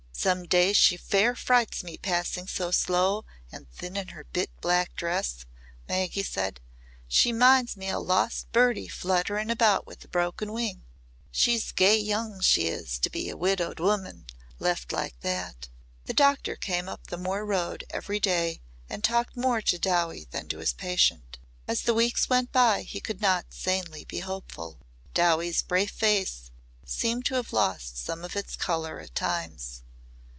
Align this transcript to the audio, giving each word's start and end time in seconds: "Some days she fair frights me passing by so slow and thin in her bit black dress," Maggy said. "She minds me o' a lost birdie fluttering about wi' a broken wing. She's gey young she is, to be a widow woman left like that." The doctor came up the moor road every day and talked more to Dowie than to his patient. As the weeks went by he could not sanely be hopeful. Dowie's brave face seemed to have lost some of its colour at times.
"Some 0.13 0.45
days 0.45 0.77
she 0.77 0.97
fair 0.97 1.33
frights 1.35 1.83
me 1.83 1.97
passing 1.97 2.43
by 2.45 2.49
so 2.51 2.69
slow 2.69 3.25
and 3.51 3.67
thin 3.71 3.97
in 3.97 4.09
her 4.09 4.23
bit 4.23 4.51
black 4.61 4.95
dress," 4.95 5.47
Maggy 5.89 6.21
said. 6.21 6.59
"She 7.07 7.33
minds 7.33 7.75
me 7.75 7.91
o' 7.91 7.97
a 7.97 7.99
lost 7.99 8.51
birdie 8.51 8.87
fluttering 8.87 9.49
about 9.49 9.87
wi' 9.87 9.95
a 10.03 10.07
broken 10.07 10.53
wing. 10.53 10.83
She's 11.31 11.71
gey 11.71 11.97
young 11.97 12.39
she 12.39 12.67
is, 12.67 12.99
to 12.99 13.09
be 13.09 13.29
a 13.29 13.37
widow 13.37 13.73
woman 13.79 14.27
left 14.59 14.93
like 14.93 15.19
that." 15.21 15.69
The 16.05 16.13
doctor 16.13 16.55
came 16.55 16.87
up 16.87 17.07
the 17.07 17.17
moor 17.17 17.43
road 17.43 17.83
every 17.89 18.19
day 18.19 18.61
and 18.87 19.03
talked 19.03 19.35
more 19.35 19.59
to 19.63 19.79
Dowie 19.79 20.27
than 20.29 20.47
to 20.49 20.59
his 20.59 20.73
patient. 20.73 21.39
As 21.67 21.81
the 21.81 21.95
weeks 21.95 22.29
went 22.29 22.51
by 22.51 22.83
he 22.83 22.99
could 23.01 23.21
not 23.23 23.47
sanely 23.55 24.05
be 24.05 24.19
hopeful. 24.19 24.77
Dowie's 25.15 25.63
brave 25.63 25.89
face 25.89 26.51
seemed 26.85 27.25
to 27.25 27.33
have 27.35 27.51
lost 27.51 27.97
some 27.97 28.23
of 28.23 28.35
its 28.35 28.55
colour 28.55 28.99
at 28.99 29.15
times. 29.15 29.81